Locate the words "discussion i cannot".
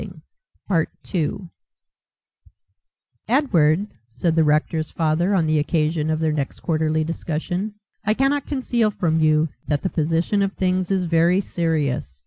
7.03-8.47